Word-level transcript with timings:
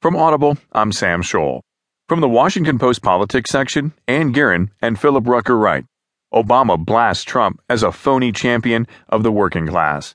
From 0.00 0.16
Audible, 0.16 0.56
I'm 0.72 0.92
Sam 0.92 1.20
Scholl. 1.20 1.60
From 2.08 2.22
the 2.22 2.28
Washington 2.28 2.78
Post 2.78 3.02
politics 3.02 3.50
section, 3.50 3.92
Ann 4.08 4.32
Gearan 4.32 4.70
and 4.80 4.98
Philip 4.98 5.26
Rucker 5.26 5.58
write 5.58 5.84
Obama 6.32 6.82
blasts 6.82 7.22
Trump 7.22 7.60
as 7.68 7.82
a 7.82 7.92
phony 7.92 8.32
champion 8.32 8.86
of 9.10 9.22
the 9.22 9.30
working 9.30 9.66
class. 9.66 10.14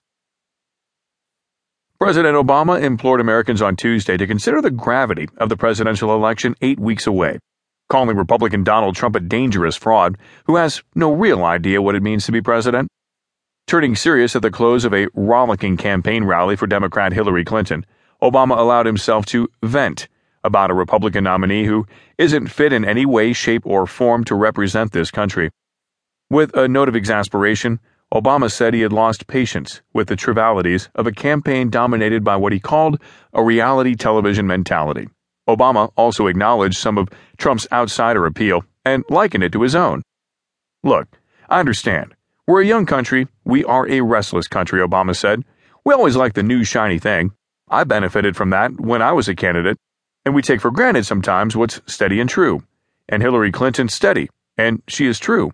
President 1.99 2.35
Obama 2.35 2.81
implored 2.81 3.21
Americans 3.21 3.61
on 3.61 3.75
Tuesday 3.75 4.17
to 4.17 4.25
consider 4.25 4.59
the 4.59 4.71
gravity 4.71 5.29
of 5.37 5.49
the 5.49 5.55
presidential 5.55 6.15
election 6.15 6.55
eight 6.61 6.79
weeks 6.79 7.05
away, 7.05 7.37
calling 7.87 8.17
Republican 8.17 8.63
Donald 8.63 8.95
Trump 8.95 9.15
a 9.15 9.19
dangerous 9.19 9.75
fraud 9.75 10.17
who 10.45 10.55
has 10.55 10.81
no 10.95 11.13
real 11.13 11.45
idea 11.45 11.79
what 11.79 11.93
it 11.93 12.01
means 12.01 12.25
to 12.25 12.31
be 12.31 12.41
president. 12.41 12.87
Turning 13.67 13.95
serious 13.95 14.35
at 14.35 14.41
the 14.41 14.49
close 14.49 14.83
of 14.83 14.95
a 14.95 15.09
rollicking 15.13 15.77
campaign 15.77 16.23
rally 16.23 16.55
for 16.55 16.65
Democrat 16.65 17.13
Hillary 17.13 17.45
Clinton, 17.45 17.85
Obama 18.25 18.57
allowed 18.57 18.87
himself 18.87 19.23
to 19.27 19.47
vent 19.61 20.07
about 20.43 20.71
a 20.71 20.73
Republican 20.73 21.23
nominee 21.25 21.65
who 21.65 21.85
isn't 22.17 22.47
fit 22.47 22.73
in 22.73 22.83
any 22.83 23.05
way, 23.05 23.33
shape, 23.33 23.61
or 23.65 23.85
form 23.85 24.23
to 24.23 24.33
represent 24.33 24.91
this 24.91 25.11
country. 25.11 25.51
With 26.31 26.55
a 26.57 26.67
note 26.67 26.89
of 26.89 26.95
exasperation, 26.95 27.79
Obama 28.11 28.51
said 28.51 28.73
he 28.73 28.81
had 28.81 28.91
lost 28.91 29.27
patience 29.27 29.81
with 29.93 30.07
the 30.07 30.15
trivialities 30.15 30.89
of 30.95 31.05
a 31.05 31.11
campaign 31.11 31.69
dominated 31.69 32.23
by 32.23 32.35
what 32.35 32.51
he 32.51 32.59
called 32.59 32.99
a 33.33 33.43
reality 33.43 33.93
television 33.93 34.47
mentality. 34.47 35.07
Obama 35.47 35.91
also 35.95 36.25
acknowledged 36.25 36.77
some 36.77 36.97
of 36.97 37.09
Trump's 37.37 37.67
outsider 37.71 38.25
appeal 38.25 38.65
and 38.83 39.03
likened 39.07 39.43
it 39.43 39.51
to 39.51 39.61
his 39.61 39.75
own. 39.75 40.01
Look, 40.83 41.07
I 41.47 41.59
understand. 41.59 42.15
We're 42.47 42.63
a 42.63 42.65
young 42.65 42.87
country. 42.87 43.27
We 43.43 43.63
are 43.65 43.87
a 43.87 44.01
restless 44.01 44.47
country, 44.47 44.79
Obama 44.81 45.15
said. 45.15 45.43
We 45.83 45.93
always 45.93 46.15
like 46.15 46.33
the 46.33 46.41
new 46.41 46.63
shiny 46.63 46.97
thing. 46.97 47.31
I 47.67 47.83
benefited 47.83 48.35
from 48.35 48.51
that 48.51 48.79
when 48.79 49.01
I 49.01 49.11
was 49.11 49.27
a 49.27 49.35
candidate, 49.35 49.77
and 50.23 50.35
we 50.35 50.41
take 50.41 50.61
for 50.61 50.71
granted 50.71 51.05
sometimes 51.05 51.55
what's 51.55 51.81
steady 51.87 52.19
and 52.19 52.29
true. 52.29 52.63
And 53.09 53.21
Hillary 53.21 53.51
Clinton's 53.51 53.93
steady, 53.93 54.29
and 54.57 54.81
she 54.87 55.07
is 55.07 55.19
true. 55.19 55.51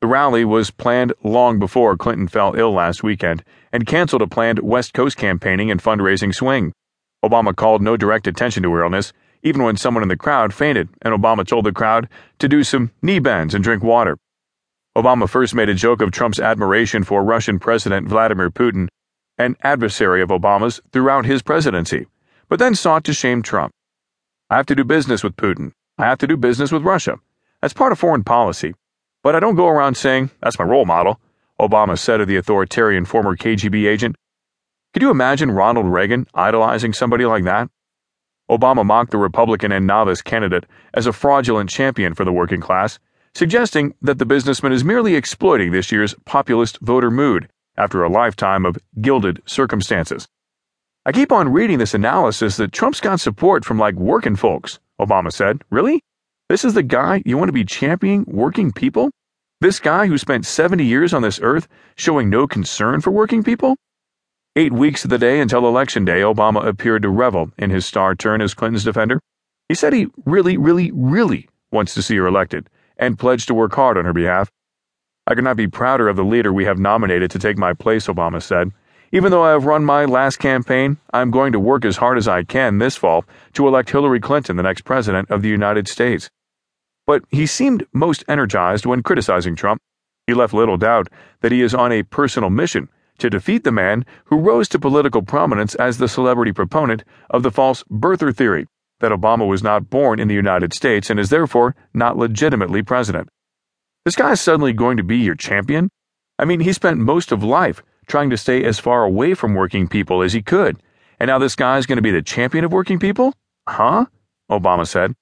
The 0.00 0.06
rally 0.06 0.44
was 0.44 0.70
planned 0.70 1.12
long 1.22 1.58
before 1.58 1.96
Clinton 1.96 2.28
fell 2.28 2.54
ill 2.54 2.72
last 2.72 3.02
weekend 3.02 3.42
and 3.72 3.86
canceled 3.86 4.22
a 4.22 4.26
planned 4.26 4.60
West 4.60 4.94
Coast 4.94 5.16
campaigning 5.16 5.70
and 5.70 5.82
fundraising 5.82 6.34
swing. 6.34 6.72
Obama 7.24 7.56
called 7.56 7.82
no 7.82 7.96
direct 7.96 8.26
attention 8.26 8.62
to 8.62 8.72
her 8.72 8.84
illness, 8.84 9.12
even 9.42 9.62
when 9.62 9.76
someone 9.76 10.02
in 10.02 10.08
the 10.08 10.16
crowd 10.16 10.54
fainted, 10.54 10.88
and 11.02 11.14
Obama 11.14 11.46
told 11.46 11.64
the 11.64 11.72
crowd 11.72 12.08
to 12.38 12.48
do 12.48 12.62
some 12.62 12.90
knee 13.02 13.18
bends 13.18 13.54
and 13.54 13.64
drink 13.64 13.82
water. 13.82 14.16
Obama 14.96 15.28
first 15.28 15.54
made 15.54 15.68
a 15.68 15.74
joke 15.74 16.00
of 16.00 16.12
Trump's 16.12 16.38
admiration 16.38 17.02
for 17.02 17.24
Russian 17.24 17.58
President 17.58 18.06
Vladimir 18.06 18.50
Putin 18.50 18.88
an 19.38 19.56
adversary 19.62 20.22
of 20.22 20.28
Obama's 20.28 20.80
throughout 20.92 21.26
his 21.26 21.42
presidency, 21.42 22.06
but 22.48 22.58
then 22.58 22.74
sought 22.74 23.04
to 23.04 23.12
shame 23.12 23.42
Trump. 23.42 23.72
I 24.48 24.56
have 24.56 24.66
to 24.66 24.74
do 24.74 24.84
business 24.84 25.24
with 25.24 25.36
Putin. 25.36 25.72
I 25.98 26.04
have 26.04 26.18
to 26.18 26.26
do 26.26 26.36
business 26.36 26.70
with 26.70 26.82
Russia. 26.82 27.16
That's 27.60 27.74
part 27.74 27.92
of 27.92 27.98
foreign 27.98 28.24
policy. 28.24 28.74
But 29.22 29.34
I 29.34 29.40
don't 29.40 29.56
go 29.56 29.68
around 29.68 29.96
saying, 29.96 30.30
that's 30.40 30.58
my 30.58 30.64
role 30.64 30.84
model, 30.84 31.20
Obama 31.60 31.98
said 31.98 32.20
of 32.20 32.28
the 32.28 32.36
authoritarian 32.36 33.04
former 33.04 33.36
KGB 33.36 33.88
agent. 33.88 34.16
Could 34.92 35.02
you 35.02 35.10
imagine 35.10 35.50
Ronald 35.50 35.86
Reagan 35.86 36.26
idolizing 36.34 36.92
somebody 36.92 37.24
like 37.24 37.44
that? 37.44 37.70
Obama 38.50 38.84
mocked 38.84 39.10
the 39.10 39.18
Republican 39.18 39.72
and 39.72 39.86
novice 39.86 40.22
candidate 40.22 40.66
as 40.92 41.06
a 41.06 41.12
fraudulent 41.12 41.70
champion 41.70 42.14
for 42.14 42.24
the 42.24 42.32
working 42.32 42.60
class, 42.60 42.98
suggesting 43.34 43.94
that 44.02 44.18
the 44.18 44.26
businessman 44.26 44.72
is 44.72 44.84
merely 44.84 45.16
exploiting 45.16 45.72
this 45.72 45.90
year's 45.90 46.14
populist 46.24 46.78
voter 46.80 47.10
mood 47.10 47.48
after 47.76 48.02
a 48.02 48.08
lifetime 48.08 48.64
of 48.64 48.78
gilded 49.00 49.42
circumstances. 49.46 50.28
I 51.06 51.12
keep 51.12 51.32
on 51.32 51.52
reading 51.52 51.78
this 51.78 51.94
analysis 51.94 52.56
that 52.56 52.72
Trump's 52.72 53.00
got 53.00 53.20
support 53.20 53.64
from 53.64 53.78
like 53.78 53.94
working 53.94 54.36
folks, 54.36 54.78
Obama 55.00 55.32
said. 55.32 55.62
Really? 55.70 56.00
This 56.48 56.64
is 56.64 56.74
the 56.74 56.82
guy 56.82 57.22
you 57.26 57.36
want 57.36 57.48
to 57.48 57.52
be 57.52 57.64
championing 57.64 58.24
working 58.26 58.72
people? 58.72 59.10
This 59.60 59.80
guy 59.80 60.06
who 60.06 60.18
spent 60.18 60.46
70 60.46 60.84
years 60.84 61.14
on 61.14 61.22
this 61.22 61.40
earth 61.42 61.68
showing 61.96 62.28
no 62.30 62.46
concern 62.46 63.00
for 63.00 63.10
working 63.10 63.42
people? 63.42 63.76
Eight 64.56 64.72
weeks 64.72 65.04
of 65.04 65.10
the 65.10 65.18
day 65.18 65.40
until 65.40 65.66
Election 65.66 66.04
Day, 66.04 66.20
Obama 66.20 66.64
appeared 66.64 67.02
to 67.02 67.08
revel 67.08 67.50
in 67.58 67.70
his 67.70 67.84
star 67.84 68.14
turn 68.14 68.40
as 68.40 68.54
Clinton's 68.54 68.84
defender. 68.84 69.20
He 69.68 69.74
said 69.74 69.92
he 69.92 70.08
really, 70.24 70.56
really, 70.56 70.90
really 70.92 71.48
wants 71.72 71.94
to 71.94 72.02
see 72.02 72.16
her 72.16 72.26
elected 72.26 72.68
and 72.96 73.18
pledged 73.18 73.48
to 73.48 73.54
work 73.54 73.74
hard 73.74 73.98
on 73.98 74.04
her 74.04 74.12
behalf. 74.12 74.50
I 75.26 75.34
could 75.34 75.44
not 75.44 75.56
be 75.56 75.68
prouder 75.68 76.08
of 76.08 76.16
the 76.16 76.24
leader 76.24 76.52
we 76.52 76.66
have 76.66 76.78
nominated 76.78 77.30
to 77.30 77.38
take 77.38 77.56
my 77.56 77.72
place, 77.72 78.08
Obama 78.08 78.42
said. 78.42 78.72
Even 79.10 79.30
though 79.30 79.44
I 79.44 79.52
have 79.52 79.64
run 79.64 79.84
my 79.84 80.04
last 80.04 80.38
campaign, 80.38 80.98
I 81.12 81.22
am 81.22 81.30
going 81.30 81.52
to 81.52 81.60
work 81.60 81.84
as 81.84 81.96
hard 81.96 82.18
as 82.18 82.28
I 82.28 82.42
can 82.42 82.78
this 82.78 82.96
fall 82.96 83.24
to 83.54 83.66
elect 83.66 83.90
Hillary 83.90 84.20
Clinton 84.20 84.56
the 84.56 84.62
next 84.62 84.82
president 84.82 85.30
of 85.30 85.40
the 85.40 85.48
United 85.48 85.88
States. 85.88 86.28
But 87.06 87.22
he 87.30 87.46
seemed 87.46 87.86
most 87.92 88.24
energized 88.28 88.86
when 88.86 89.02
criticizing 89.02 89.56
Trump. 89.56 89.80
He 90.26 90.34
left 90.34 90.52
little 90.52 90.76
doubt 90.76 91.08
that 91.40 91.52
he 91.52 91.62
is 91.62 91.74
on 91.74 91.92
a 91.92 92.02
personal 92.02 92.50
mission 92.50 92.88
to 93.18 93.30
defeat 93.30 93.64
the 93.64 93.72
man 93.72 94.04
who 94.26 94.36
rose 94.36 94.68
to 94.70 94.78
political 94.78 95.22
prominence 95.22 95.74
as 95.76 95.98
the 95.98 96.08
celebrity 96.08 96.52
proponent 96.52 97.04
of 97.30 97.42
the 97.42 97.50
false 97.50 97.82
birther 97.90 98.34
theory 98.34 98.66
that 99.00 99.12
Obama 99.12 99.46
was 99.46 99.62
not 99.62 99.90
born 99.90 100.18
in 100.18 100.28
the 100.28 100.34
United 100.34 100.74
States 100.74 101.08
and 101.08 101.20
is 101.20 101.30
therefore 101.30 101.74
not 101.92 102.16
legitimately 102.16 102.82
president. 102.82 103.28
This 104.04 104.16
guy 104.16 104.32
is 104.32 104.40
suddenly 104.42 104.74
going 104.74 104.98
to 104.98 105.02
be 105.02 105.16
your 105.16 105.34
champion? 105.34 105.88
I 106.38 106.44
mean, 106.44 106.60
he 106.60 106.74
spent 106.74 106.98
most 106.98 107.32
of 107.32 107.42
life 107.42 107.82
trying 108.06 108.28
to 108.28 108.36
stay 108.36 108.62
as 108.62 108.78
far 108.78 109.02
away 109.02 109.32
from 109.32 109.54
working 109.54 109.88
people 109.88 110.20
as 110.20 110.34
he 110.34 110.42
could, 110.42 110.82
and 111.18 111.28
now 111.28 111.38
this 111.38 111.56
guy 111.56 111.78
is 111.78 111.86
going 111.86 111.96
to 111.96 112.02
be 112.02 112.10
the 112.10 112.20
champion 112.20 112.66
of 112.66 112.72
working 112.72 112.98
people? 112.98 113.32
Huh? 113.66 114.04
Obama 114.50 114.86
said. 114.86 115.14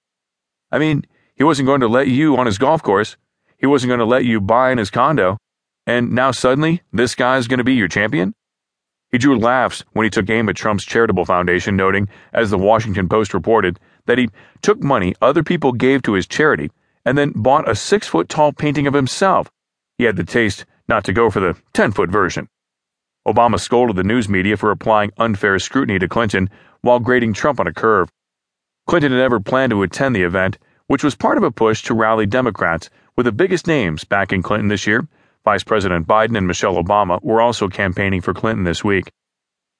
I 0.73 0.81
mean, 0.81 1.05
he 1.37 1.45
wasn't 1.45 1.67
going 1.67 1.81
to 1.83 1.87
let 1.87 2.09
you 2.09 2.37
on 2.37 2.47
his 2.47 2.59
golf 2.59 2.83
course. 2.83 3.17
He 3.57 3.67
wasn't 3.67 3.91
going 3.91 4.01
to 4.01 4.05
let 4.05 4.25
you 4.25 4.41
buy 4.41 4.73
in 4.73 4.79
his 4.79 4.91
condo. 4.91 5.39
And 5.87 6.11
now 6.11 6.33
suddenly, 6.33 6.83
this 6.93 7.15
guy 7.15 7.37
is 7.37 7.47
going 7.47 7.59
to 7.59 7.65
be 7.65 7.75
your 7.75 7.87
champion? 7.87 8.35
He 9.13 9.19
drew 9.19 9.39
laughs 9.39 9.85
when 9.93 10.03
he 10.03 10.11
took 10.11 10.29
aim 10.29 10.49
at 10.49 10.57
Trump's 10.57 10.85
charitable 10.85 11.25
foundation, 11.25 11.77
noting, 11.77 12.09
as 12.33 12.51
the 12.51 12.59
Washington 12.59 13.09
Post 13.09 13.33
reported, 13.33 13.79
that 14.07 14.19
he 14.19 14.29
took 14.61 14.83
money 14.83 15.15
other 15.23 15.45
people 15.45 15.71
gave 15.71 16.03
to 16.03 16.15
his 16.15 16.27
charity 16.27 16.71
and 17.05 17.19
then 17.19 17.33
bought 17.35 17.69
a 17.69 17.75
six 17.75 18.07
foot 18.07 18.29
tall 18.29 18.53
painting 18.53 18.87
of 18.87 18.95
himself. 18.95 19.51
He 19.99 20.05
had 20.05 20.17
the 20.17 20.25
taste 20.25 20.65
not 20.89 21.05
to 21.05 21.13
go 21.13 21.31
for 21.31 21.41
the 21.41 21.57
10 21.73 21.93
foot 21.93 22.11
version. 22.11 22.49
Obama 23.27 23.59
scolded 23.59 23.97
the 23.97 24.03
news 24.03 24.29
media 24.29 24.57
for 24.57 24.71
applying 24.71 25.13
unfair 25.17 25.59
scrutiny 25.59 25.99
to 25.99 26.09
Clinton 26.09 26.51
while 26.81 26.99
grading 26.99 27.33
Trump 27.35 27.61
on 27.61 27.67
a 27.67 27.73
curve. 27.73 28.11
Clinton 28.87 29.13
had 29.13 29.19
never 29.19 29.39
planned 29.39 29.71
to 29.71 29.83
attend 29.83 30.17
the 30.17 30.23
event, 30.23 30.59
which 30.89 31.05
was 31.05 31.15
part 31.15 31.39
of 31.39 31.45
a 31.45 31.53
push 31.53 31.83
to 31.83 31.95
rally 31.95 32.27
Democrats, 32.27 32.91
with 33.17 33.27
the 33.27 33.33
biggest 33.33 33.67
names 33.67 34.05
backing 34.05 34.43
Clinton 34.43 34.69
this 34.69 34.87
year. 34.87 35.07
Vice 35.45 35.63
President 35.63 36.07
Biden 36.07 36.37
and 36.37 36.47
Michelle 36.47 36.83
Obama 36.83 37.23
were 37.23 37.41
also 37.41 37.69
campaigning 37.69 38.21
for 38.21 38.35
Clinton 38.35 38.65
this 38.65 38.83
week. 38.83 39.13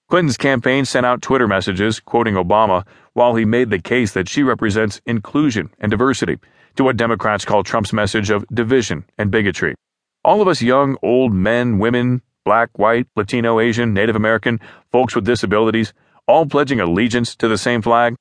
Clinton's 0.09 0.37
campaign 0.37 0.85
sent 0.85 1.07
out 1.07 1.23
Twitter 1.23 1.49
messages 1.49 2.01
quoting 2.01 2.35
Obama 2.35 2.87
while 3.15 3.35
he 3.35 3.45
made 3.45 3.71
the 3.71 3.81
case 3.81 4.13
that 4.13 4.29
she 4.29 4.43
represents 4.43 5.01
inclusion 5.07 5.71
and 5.79 5.91
diversity 5.91 6.39
to 6.77 6.85
what 6.85 6.97
Democrats 6.97 7.45
call 7.45 7.63
Trump's 7.63 7.93
message 7.93 8.31
of 8.31 8.47
division 8.49 9.05
and 9.19 9.31
bigotry. 9.31 9.75
All 10.25 10.41
of 10.41 10.49
us 10.49 10.63
young, 10.63 10.97
old 11.03 11.33
men, 11.33 11.79
women, 11.79 12.23
black, 12.45 12.79
white, 12.79 13.07
Latino, 13.17 13.61
Asian, 13.61 13.95
Native 13.95 14.17
American, 14.17 14.61
folks 14.91 15.15
with 15.15 15.25
disabilities, 15.25 15.93
all 16.27 16.47
pledging 16.47 16.81
allegiance 16.81 17.35
to 17.37 17.49
the 17.49 17.59
same 17.59 17.83
flag. 17.83 18.15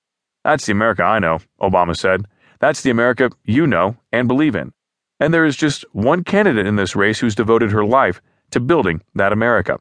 That's 0.44 0.66
the 0.66 0.72
America 0.72 1.04
I 1.04 1.20
know, 1.20 1.40
Obama 1.62 1.96
said. 1.96 2.26
That's 2.60 2.82
the 2.82 2.90
America 2.90 3.32
you 3.44 3.68
know 3.68 3.98
and 4.12 4.28
believe 4.28 4.56
in. 4.56 4.72
And 5.20 5.34
there 5.34 5.46
is 5.46 5.56
just 5.56 5.86
one 5.92 6.24
candidate 6.24 6.66
in 6.66 6.76
this 6.76 6.96
race 6.96 7.20
who's 7.20 7.36
devoted 7.36 7.72
her 7.72 7.86
life 7.86 8.22
to 8.52 8.60
building 8.60 9.02
that 9.14 9.34
America. 9.34 9.80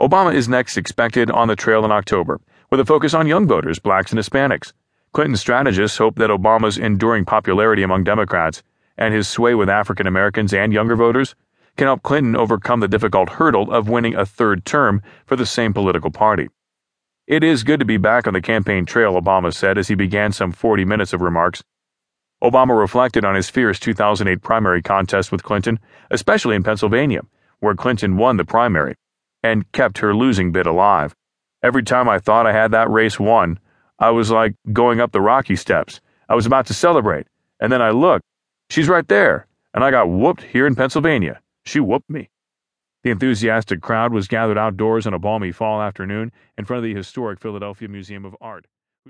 Obama 0.00 0.34
is 0.34 0.48
next 0.48 0.76
expected 0.76 1.30
on 1.30 1.48
the 1.48 1.56
trail 1.56 1.84
in 1.84 1.92
October, 1.92 2.40
with 2.70 2.80
a 2.80 2.84
focus 2.84 3.14
on 3.14 3.26
young 3.26 3.46
voters, 3.46 3.78
blacks, 3.78 4.10
and 4.10 4.18
Hispanics. 4.18 4.72
Clinton 5.12 5.36
strategists 5.36 5.98
hope 5.98 6.16
that 6.16 6.30
Obama's 6.30 6.78
enduring 6.78 7.26
popularity 7.26 7.82
among 7.82 8.02
Democrats 8.02 8.62
and 8.96 9.12
his 9.12 9.28
sway 9.28 9.54
with 9.54 9.68
African 9.68 10.06
Americans 10.06 10.54
and 10.54 10.72
younger 10.72 10.96
voters 10.96 11.34
can 11.76 11.86
help 11.86 12.02
Clinton 12.02 12.34
overcome 12.34 12.80
the 12.80 12.88
difficult 12.88 13.30
hurdle 13.30 13.70
of 13.70 13.88
winning 13.88 14.14
a 14.14 14.26
third 14.26 14.64
term 14.64 15.02
for 15.26 15.36
the 15.36 15.46
same 15.46 15.74
political 15.74 16.10
party. 16.10 16.48
It 17.26 17.44
is 17.44 17.62
good 17.62 17.78
to 17.80 17.86
be 17.86 17.98
back 17.98 18.26
on 18.26 18.34
the 18.34 18.40
campaign 18.40 18.86
trail, 18.86 19.20
Obama 19.20 19.54
said 19.54 19.78
as 19.78 19.88
he 19.88 19.94
began 19.94 20.32
some 20.32 20.52
40 20.52 20.84
minutes 20.84 21.12
of 21.12 21.20
remarks. 21.20 21.62
Obama 22.42 22.78
reflected 22.78 23.24
on 23.24 23.34
his 23.34 23.48
fierce 23.48 23.78
2008 23.78 24.42
primary 24.42 24.82
contest 24.82 25.30
with 25.30 25.44
Clinton, 25.44 25.78
especially 26.10 26.56
in 26.56 26.62
Pennsylvania, 26.62 27.20
where 27.60 27.74
Clinton 27.74 28.16
won 28.16 28.36
the 28.36 28.44
primary 28.44 28.96
and 29.42 29.70
kept 29.72 29.98
her 29.98 30.14
losing 30.14 30.52
bid 30.52 30.66
alive. 30.66 31.14
Every 31.62 31.82
time 31.82 32.08
I 32.08 32.18
thought 32.18 32.46
I 32.46 32.52
had 32.52 32.70
that 32.72 32.90
race 32.90 33.20
won, 33.20 33.58
I 33.98 34.10
was 34.10 34.30
like 34.30 34.54
going 34.72 35.00
up 35.00 35.12
the 35.12 35.20
Rocky 35.20 35.56
steps. 35.56 36.00
I 36.28 36.34
was 36.34 36.46
about 36.46 36.66
to 36.66 36.74
celebrate, 36.74 37.26
and 37.60 37.72
then 37.72 37.82
I 37.82 37.90
looked. 37.90 38.24
She's 38.70 38.88
right 38.88 39.06
there, 39.06 39.46
and 39.74 39.84
I 39.84 39.90
got 39.90 40.08
whooped 40.08 40.42
here 40.42 40.66
in 40.66 40.74
Pennsylvania. 40.74 41.40
She 41.64 41.78
whooped 41.78 42.10
me. 42.10 42.30
The 43.04 43.10
enthusiastic 43.10 43.80
crowd 43.80 44.12
was 44.12 44.28
gathered 44.28 44.58
outdoors 44.58 45.06
on 45.06 45.14
a 45.14 45.18
balmy 45.18 45.52
fall 45.52 45.82
afternoon 45.82 46.32
in 46.56 46.64
front 46.64 46.78
of 46.78 46.84
the 46.84 46.94
historic 46.94 47.40
Philadelphia 47.40 47.88
Museum 47.88 48.24
of 48.24 48.36
Art. 48.40 48.66